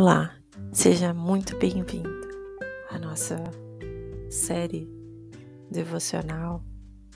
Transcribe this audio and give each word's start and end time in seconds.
Olá, 0.00 0.32
seja 0.70 1.12
muito 1.12 1.56
bem-vindo 1.58 2.08
à 2.88 3.00
nossa 3.00 3.36
série 4.30 4.88
devocional 5.68 6.62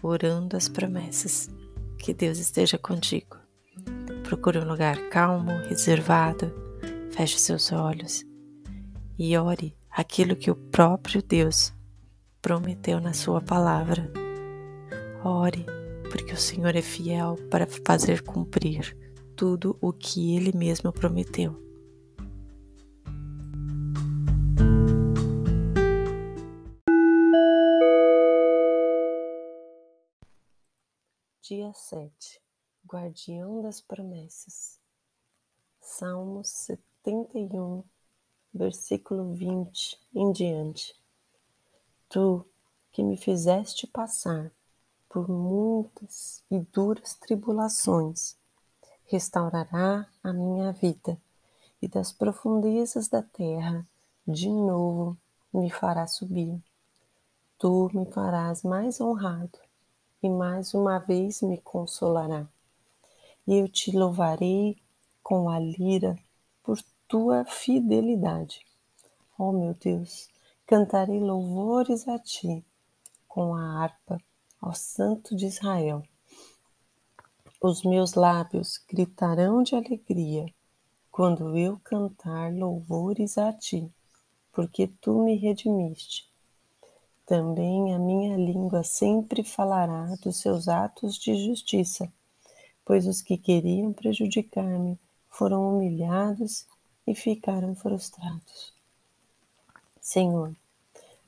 Orando 0.02 0.56
as 0.56 0.68
Promessas. 0.68 1.48
Que 1.96 2.12
Deus 2.12 2.38
esteja 2.38 2.76
contigo. 2.76 3.36
Procure 4.24 4.58
um 4.58 4.68
lugar 4.68 4.96
calmo, 5.10 5.52
reservado, 5.68 6.52
feche 7.12 7.38
seus 7.38 7.70
olhos 7.70 8.24
e 9.16 9.38
ore 9.38 9.76
aquilo 9.88 10.34
que 10.34 10.50
o 10.50 10.56
próprio 10.56 11.22
Deus 11.22 11.72
prometeu 12.40 13.00
na 13.00 13.12
Sua 13.12 13.40
palavra. 13.40 14.10
Ore, 15.22 15.64
porque 16.10 16.32
o 16.32 16.36
Senhor 16.36 16.74
é 16.74 16.82
fiel 16.82 17.36
para 17.48 17.64
fazer 17.86 18.22
cumprir 18.22 18.98
tudo 19.36 19.78
o 19.80 19.92
que 19.92 20.34
Ele 20.34 20.50
mesmo 20.52 20.92
prometeu. 20.92 21.62
Dia 31.44 31.72
7 31.74 32.40
Guardião 32.86 33.62
das 33.62 33.80
Promessas 33.80 34.78
Salmos 35.80 36.46
71, 36.46 37.82
versículo 38.54 39.34
20 39.34 39.98
em 40.14 40.30
diante. 40.30 40.94
Tu 42.08 42.46
que 42.92 43.02
me 43.02 43.16
fizeste 43.16 43.88
passar 43.88 44.52
por 45.08 45.28
muitas 45.28 46.44
e 46.48 46.60
duras 46.60 47.14
tribulações, 47.14 48.36
restaurará 49.06 50.08
a 50.22 50.32
minha 50.32 50.70
vida 50.70 51.20
e 51.82 51.88
das 51.88 52.12
profundezas 52.12 53.08
da 53.08 53.20
terra 53.20 53.84
de 54.24 54.48
novo 54.48 55.18
me 55.52 55.68
fará 55.72 56.06
subir. 56.06 56.62
Tu 57.58 57.90
me 57.92 58.06
farás 58.12 58.62
mais 58.62 59.00
honrado 59.00 59.58
e 60.22 60.28
mais 60.28 60.72
uma 60.72 60.98
vez 60.98 61.42
me 61.42 61.58
consolará. 61.58 62.46
E 63.46 63.58
eu 63.58 63.68
te 63.68 63.90
louvarei 63.90 64.76
com 65.22 65.50
a 65.50 65.58
lira 65.58 66.16
por 66.62 66.78
tua 67.08 67.44
fidelidade. 67.44 68.64
Oh, 69.36 69.50
meu 69.50 69.74
Deus, 69.74 70.28
cantarei 70.64 71.18
louvores 71.18 72.06
a 72.06 72.18
ti 72.18 72.64
com 73.26 73.54
a 73.54 73.82
harpa, 73.82 74.18
ao 74.60 74.74
Santo 74.74 75.34
de 75.34 75.46
Israel. 75.46 76.02
Os 77.60 77.82
meus 77.82 78.14
lábios 78.14 78.78
gritarão 78.88 79.62
de 79.62 79.74
alegria 79.74 80.46
quando 81.10 81.56
eu 81.56 81.80
cantar 81.82 82.52
louvores 82.52 83.36
a 83.38 83.52
ti, 83.52 83.92
porque 84.52 84.86
tu 84.86 85.24
me 85.24 85.34
redimiste 85.34 86.31
também 87.32 87.94
a 87.94 87.98
minha 87.98 88.36
língua 88.36 88.82
sempre 88.82 89.42
falará 89.42 90.14
dos 90.22 90.36
seus 90.36 90.68
atos 90.68 91.16
de 91.16 91.34
justiça, 91.46 92.12
pois 92.84 93.06
os 93.06 93.22
que 93.22 93.38
queriam 93.38 93.90
prejudicar-me 93.90 94.98
foram 95.30 95.66
humilhados 95.66 96.66
e 97.06 97.14
ficaram 97.14 97.74
frustrados. 97.74 98.74
Senhor, 99.98 100.54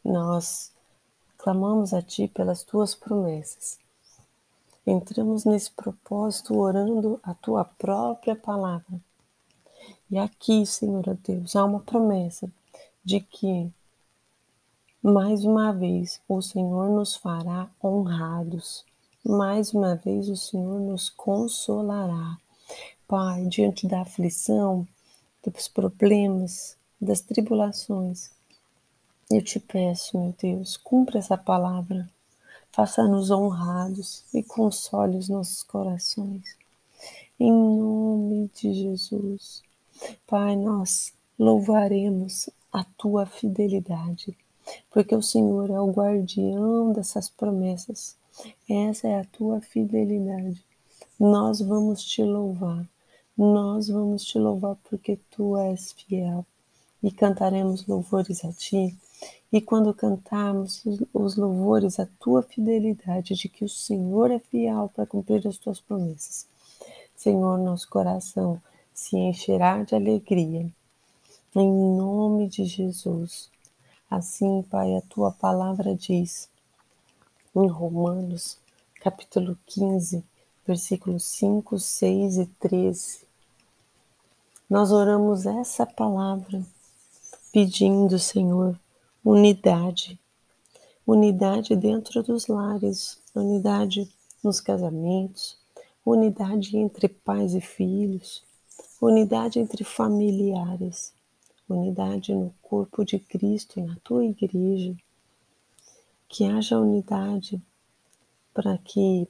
nós 0.05 0.75
clamamos 1.39 1.95
a 1.95 2.03
Ti 2.03 2.29
pelas 2.29 2.63
Tuas 2.63 2.95
promessas. 2.95 3.79
Entramos 4.87 5.47
nesse 5.47 5.71
propósito 5.71 6.59
orando 6.59 7.19
a 7.23 7.33
Tua 7.33 7.65
própria 7.65 8.37
palavra. 8.37 9.01
E 10.11 10.19
aqui, 10.19 10.67
Senhor 10.67 11.03
Deus, 11.27 11.57
há 11.57 11.65
uma 11.65 11.81
promessa 11.81 12.53
de 13.03 13.21
que 13.21 13.73
mais 15.05 15.45
uma 15.45 15.71
vez, 15.71 16.19
o 16.27 16.41
Senhor 16.41 16.89
nos 16.89 17.15
fará 17.15 17.69
honrados. 17.85 18.87
Mais 19.23 19.75
uma 19.75 19.97
vez, 19.97 20.31
o 20.31 20.37
Senhor 20.37 20.81
nos 20.81 21.11
consolará. 21.11 22.39
Pai, 23.07 23.45
diante 23.45 23.87
da 23.87 24.01
aflição, 24.01 24.89
dos 25.45 25.69
problemas, 25.69 26.75
das 26.99 27.21
tribulações, 27.21 28.31
eu 29.31 29.45
te 29.45 29.61
peço, 29.61 30.19
meu 30.19 30.35
Deus, 30.41 30.79
cumpra 30.79 31.19
essa 31.19 31.37
palavra. 31.37 32.09
Faça-nos 32.73 33.31
honrados 33.31 34.25
e 34.33 34.43
console 34.43 35.19
os 35.19 35.29
nossos 35.29 35.63
corações. 35.63 36.57
Em 37.39 37.53
nome 37.53 38.51
de 38.55 38.73
Jesus. 38.73 39.63
Pai, 40.27 40.57
nós 40.57 41.13
louvaremos 41.39 42.49
a 42.73 42.85
tua 42.97 43.27
fidelidade 43.27 44.35
porque 44.91 45.15
o 45.15 45.23
Senhor 45.23 45.71
é 45.71 45.81
o 45.81 45.93
guardião 45.93 46.93
dessas 46.93 47.29
promessas. 47.29 48.17
Essa 48.69 49.09
é 49.09 49.21
a 49.21 49.25
tua 49.25 49.61
fidelidade. 49.61 50.65
Nós 51.19 51.61
vamos 51.61 52.03
te 52.05 52.23
louvar. 52.23 52.89
Nós 53.37 53.89
vamos 53.89 54.25
te 54.25 54.39
louvar 54.39 54.77
porque 54.89 55.19
tu 55.31 55.57
és 55.57 55.93
fiel. 55.93 56.45
E 57.03 57.11
cantaremos 57.11 57.87
louvores 57.87 58.45
a 58.45 58.53
ti. 58.53 58.97
E 59.53 59.61
quando 59.61 59.95
cantarmos 59.95 60.83
os 61.13 61.37
louvores 61.37 62.01
à 62.01 62.09
tua 62.19 62.43
fidelidade, 62.43 63.35
de 63.35 63.49
que 63.49 63.65
o 63.65 63.69
Senhor 63.69 64.31
é 64.31 64.39
fiel 64.39 64.91
para 64.95 65.07
cumprir 65.07 65.47
as 65.47 65.59
tuas 65.59 65.81
promessas, 65.81 66.47
Senhor, 67.15 67.59
nosso 67.59 67.89
coração 67.89 68.61
se 68.93 69.17
encherá 69.17 69.83
de 69.83 69.95
alegria. 69.95 70.69
Em 71.55 71.97
nome 71.97 72.49
de 72.49 72.65
Jesus. 72.65 73.54
Assim, 74.17 74.63
Pai, 74.71 74.95
a 74.95 75.01
tua 75.01 75.33
palavra 75.33 75.93
diz 75.93 76.49
em 77.53 77.67
Romanos, 77.67 78.57
capítulo 79.01 79.59
15, 79.67 80.23
versículos 80.65 81.25
5, 81.25 81.77
6 81.81 82.37
e 82.39 82.47
13. 82.47 83.27
Nós 84.71 84.93
oramos 84.93 85.47
essa 85.47 85.85
palavra 85.85 86.63
pedindo, 87.53 88.17
Senhor, 88.21 88.79
unidade. 89.25 90.17
Unidade 91.05 91.75
dentro 91.75 92.23
dos 92.23 92.47
lares, 92.47 93.21
unidade 93.35 94.09
nos 94.45 94.61
casamentos, 94.61 95.59
unidade 96.07 96.77
entre 96.77 97.09
pais 97.09 97.53
e 97.53 97.61
filhos, 97.61 98.45
unidade 99.01 99.59
entre 99.59 99.83
familiares 99.83 101.13
unidade 101.69 102.35
no 102.35 102.55
corpo 102.63 103.05
de 103.05 103.19
Cristo, 103.19 103.81
na 103.81 103.97
tua 104.03 104.25
igreja, 104.25 104.95
que 106.29 106.45
haja 106.45 106.79
unidade 106.79 107.61
para 108.53 108.77
que 108.79 109.29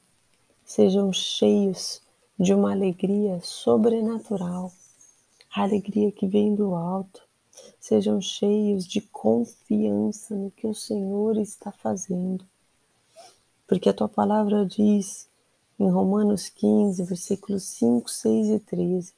sejam 0.64 1.12
cheios 1.12 2.02
de 2.38 2.52
uma 2.52 2.72
alegria 2.72 3.40
sobrenatural, 3.42 4.72
a 5.54 5.62
alegria 5.62 6.10
que 6.10 6.26
vem 6.26 6.54
do 6.54 6.74
alto, 6.74 7.22
sejam 7.78 8.20
cheios 8.20 8.86
de 8.86 9.00
confiança 9.00 10.34
no 10.34 10.50
que 10.50 10.66
o 10.66 10.74
Senhor 10.74 11.36
está 11.38 11.70
fazendo. 11.70 12.44
Porque 13.66 13.88
a 13.88 13.94
tua 13.94 14.08
palavra 14.08 14.66
diz 14.66 15.28
em 15.78 15.88
Romanos 15.88 16.48
15, 16.48 17.02
versículos 17.04 17.62
5, 17.64 18.10
6 18.10 18.48
e 18.48 18.58
13: 18.58 19.12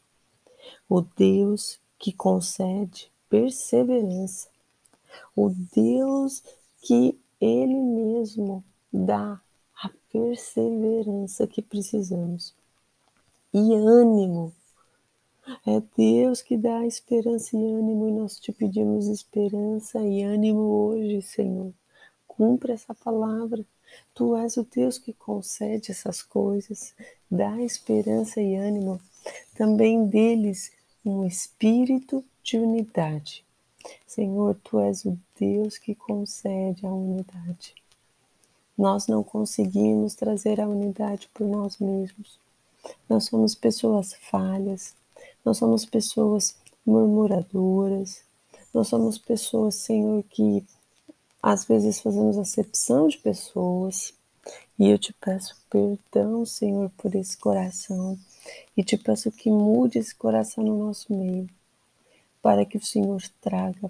O 0.89 1.01
Deus 1.01 1.81
que 1.99 2.13
concede 2.13 3.11
perseverança. 3.29 4.49
O 5.35 5.51
Deus 5.51 6.43
que 6.83 7.19
Ele 7.41 7.75
mesmo 7.75 8.65
dá 8.93 9.41
a 9.83 9.91
perseverança 10.13 11.47
que 11.47 11.63
precisamos. 11.63 12.55
E 13.53 13.75
ânimo. 13.75 14.53
É 15.65 15.81
Deus 15.97 16.43
que 16.43 16.57
dá 16.57 16.85
esperança 16.85 17.57
e 17.57 17.61
ânimo, 17.61 18.09
e 18.09 18.13
nós 18.13 18.39
te 18.39 18.53
pedimos 18.53 19.07
esperança 19.07 20.01
e 20.01 20.23
ânimo 20.23 20.61
hoje, 20.61 21.23
Senhor. 21.23 21.73
Cumpra 22.27 22.73
essa 22.73 22.95
palavra. 22.95 23.65
Tu 24.13 24.37
és 24.37 24.57
o 24.57 24.65
Deus 24.65 24.99
que 24.99 25.13
concede 25.13 25.93
essas 25.93 26.21
coisas, 26.21 26.95
dá 27.31 27.63
esperança 27.63 28.43
e 28.43 28.57
ânimo. 28.57 29.01
Também 29.55 30.07
deles 30.07 30.73
um 31.11 31.25
espírito 31.25 32.25
de 32.43 32.59
unidade. 32.59 33.45
Senhor, 34.07 34.57
tu 34.65 34.81
és 34.81 35.05
o 35.05 35.17
Deus 35.39 35.79
que 35.79 35.95
concede 35.95 36.85
a 36.85 36.91
unidade. 36.91 37.75
Nós 38.77 39.07
não 39.07 39.23
conseguimos 39.23 40.15
trazer 40.15 40.61
a 40.61 40.69
unidade 40.69 41.29
por 41.33 41.47
nós 41.47 41.79
mesmos. 41.79 42.39
Nós 43.09 43.25
somos 43.25 43.55
pessoas 43.55 44.15
falhas, 44.15 44.95
nós 45.45 45.59
somos 45.59 45.85
pessoas 45.85 46.57
murmuradoras, 46.85 48.23
nós 48.75 48.89
somos 48.89 49.17
pessoas, 49.17 49.77
Senhor, 49.77 50.23
que 50.25 50.65
às 51.43 51.65
vezes 51.65 52.01
fazemos 52.01 52.37
acepção 52.37 53.09
de 53.09 53.19
pessoas. 53.19 54.13
E 54.79 54.89
eu 54.91 54.99
te 54.99 55.13
peço 55.13 55.57
perdão, 55.71 56.45
Senhor, 56.45 56.91
por 56.97 57.15
esse 57.15 57.37
coração 57.37 58.19
e 58.77 58.83
te 58.85 58.97
peço 58.97 59.31
que 59.31 59.51
mude 59.51 59.99
esse 59.99 60.15
coração 60.15 60.65
no 60.65 60.79
nosso 60.87 61.13
meio. 61.13 61.49
para 62.43 62.65
que 62.65 62.79
o 62.79 62.85
Senhor 62.85 63.21
traga 63.41 63.89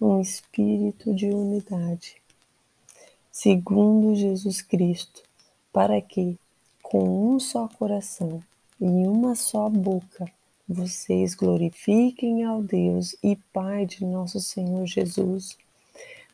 um 0.00 0.20
espírito 0.20 1.14
de 1.14 1.26
unidade, 1.26 2.16
segundo 3.30 4.14
Jesus 4.14 4.62
Cristo, 4.62 5.22
para 5.72 6.00
que, 6.00 6.38
com 6.82 7.34
um 7.34 7.38
só 7.38 7.68
coração 7.68 8.42
e 8.80 8.86
uma 8.86 9.34
só 9.34 9.68
boca, 9.68 10.30
vocês 10.66 11.34
glorifiquem 11.34 12.44
ao 12.44 12.62
Deus 12.62 13.16
e 13.22 13.36
Pai 13.36 13.84
de 13.86 14.04
nosso 14.04 14.40
Senhor 14.40 14.86
Jesus. 14.86 15.56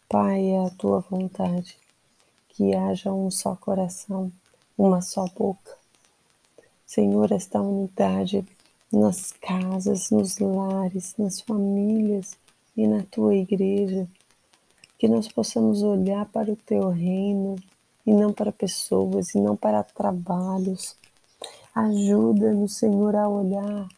Pai, 0.09 0.51
é 0.51 0.67
a 0.67 0.71
tua 0.71 1.01
vontade 1.01 1.77
que 2.49 2.75
haja 2.75 3.13
um 3.13 3.31
só 3.31 3.57
coração, 3.57 4.31
uma 4.77 5.01
só 5.01 5.27
boca. 5.27 5.84
Senhor, 6.95 7.33
esta 7.33 7.61
unidade 7.61 8.47
nas 8.93 9.33
casas, 9.33 10.13
nos 10.13 10.39
lares, 10.39 11.17
nas 11.19 11.41
famílias 11.41 12.37
e 12.77 12.87
na 12.87 13.03
tua 13.03 13.35
igreja, 13.35 14.07
que 14.97 15.09
nós 15.09 15.27
possamos 15.27 15.83
olhar 15.83 16.25
para 16.27 16.53
o 16.53 16.57
teu 16.57 16.91
reino 16.91 17.57
e 18.07 18.13
não 18.13 18.33
para 18.33 18.53
pessoas 18.53 19.35
e 19.35 19.41
não 19.41 19.57
para 19.57 19.83
trabalhos. 19.83 20.95
Ajuda-nos, 21.75 22.77
Senhor, 22.77 23.17
a 23.17 23.29
olhar 23.29 23.89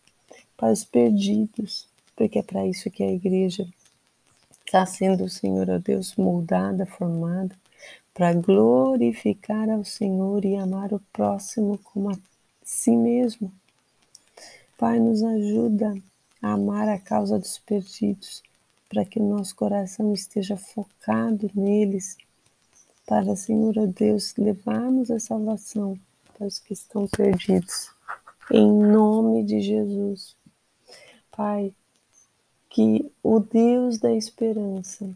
para 0.56 0.72
os 0.72 0.82
perdidos, 0.82 1.86
porque 2.16 2.38
é 2.38 2.42
para 2.42 2.66
isso 2.66 2.90
que 2.90 3.02
a 3.02 3.12
igreja 3.12 3.68
está 4.64 4.86
sendo, 4.86 5.28
Senhor, 5.28 5.68
ó 5.68 5.76
Deus, 5.76 6.16
moldada, 6.16 6.86
formada, 6.86 7.54
para 8.14 8.32
glorificar 8.32 9.68
ao 9.68 9.84
Senhor 9.84 10.46
e 10.46 10.56
amar 10.56 10.94
o 10.94 11.02
próximo 11.12 11.78
como 11.84 12.10
a 12.10 12.16
si 12.66 12.96
mesmo. 12.96 13.52
Pai, 14.76 14.98
nos 14.98 15.22
ajuda 15.22 15.96
a 16.42 16.52
amar 16.52 16.88
a 16.88 16.98
causa 16.98 17.38
dos 17.38 17.58
perdidos, 17.60 18.42
para 18.88 19.04
que 19.04 19.20
o 19.20 19.24
nosso 19.24 19.54
coração 19.54 20.12
esteja 20.12 20.56
focado 20.56 21.48
neles, 21.54 22.16
para, 23.06 23.36
Senhor 23.36 23.74
Deus, 23.86 24.34
levarmos 24.36 25.12
a 25.12 25.20
salvação 25.20 25.96
para 26.34 26.48
os 26.48 26.58
que 26.58 26.72
estão 26.72 27.06
perdidos. 27.06 27.88
Em 28.50 28.66
nome 28.66 29.44
de 29.44 29.60
Jesus. 29.60 30.36
Pai, 31.30 31.72
que 32.68 33.10
o 33.22 33.38
Deus 33.38 33.98
da 33.98 34.12
esperança 34.12 35.08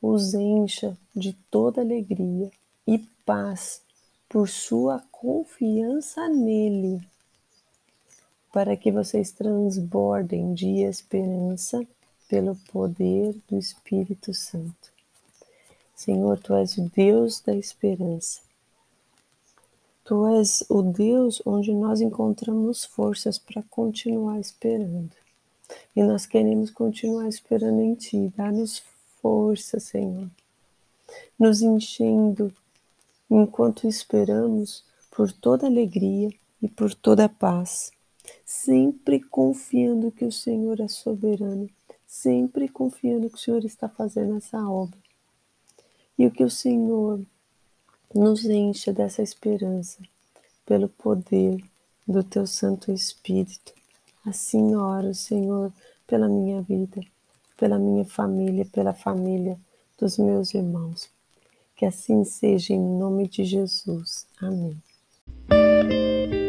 os 0.00 0.32
encha 0.32 0.96
de 1.14 1.34
toda 1.50 1.82
alegria 1.82 2.50
e 2.86 2.98
paz 3.24 3.82
por 4.28 4.48
sua 4.48 5.02
confiança 5.18 6.28
nele, 6.28 7.00
para 8.52 8.76
que 8.76 8.92
vocês 8.92 9.32
transbordem 9.32 10.52
de 10.52 10.82
esperança 10.82 11.86
pelo 12.28 12.54
poder 12.70 13.34
do 13.48 13.56
Espírito 13.56 14.34
Santo. 14.34 14.92
Senhor, 15.94 16.38
tu 16.38 16.54
és 16.54 16.76
o 16.76 16.90
Deus 16.94 17.40
da 17.40 17.54
esperança. 17.54 18.40
Tu 20.04 20.26
és 20.38 20.62
o 20.68 20.82
Deus 20.82 21.40
onde 21.46 21.72
nós 21.72 22.02
encontramos 22.02 22.84
forças 22.84 23.38
para 23.38 23.62
continuar 23.70 24.38
esperando. 24.38 25.16
E 25.96 26.02
nós 26.02 26.26
queremos 26.26 26.70
continuar 26.70 27.26
esperando 27.26 27.80
em 27.80 27.94
Ti. 27.94 28.32
Dá-nos 28.36 28.82
força, 29.22 29.80
Senhor. 29.80 30.28
Nos 31.38 31.62
enchendo 31.62 32.52
enquanto 33.30 33.88
esperamos 33.88 34.84
por 35.16 35.32
toda 35.32 35.66
alegria 35.66 36.28
e 36.60 36.68
por 36.68 36.94
toda 36.94 37.26
paz, 37.26 37.90
sempre 38.44 39.18
confiando 39.18 40.12
que 40.12 40.26
o 40.26 40.30
Senhor 40.30 40.78
é 40.78 40.88
soberano, 40.88 41.70
sempre 42.06 42.68
confiando 42.68 43.30
que 43.30 43.36
o 43.36 43.38
Senhor 43.38 43.64
está 43.64 43.88
fazendo 43.88 44.36
essa 44.36 44.58
obra. 44.68 44.98
E 46.18 46.26
o 46.26 46.30
que 46.30 46.44
o 46.44 46.50
Senhor 46.50 47.24
nos 48.14 48.44
encha 48.44 48.92
dessa 48.92 49.22
esperança 49.22 50.02
pelo 50.66 50.86
poder 50.86 51.64
do 52.06 52.22
teu 52.22 52.46
Santo 52.46 52.92
Espírito. 52.92 53.72
Assim 54.22 54.74
oro, 54.74 55.14
Senhor, 55.14 55.72
pela 56.06 56.28
minha 56.28 56.60
vida, 56.60 57.00
pela 57.56 57.78
minha 57.78 58.04
família, 58.04 58.66
pela 58.66 58.92
família 58.92 59.58
dos 59.98 60.18
meus 60.18 60.52
irmãos. 60.52 61.08
Que 61.74 61.86
assim 61.86 62.22
seja 62.22 62.74
em 62.74 62.98
nome 62.98 63.26
de 63.28 63.44
Jesus. 63.44 64.26
Amém. 64.38 64.76
thank 65.82 66.32
you 66.32 66.45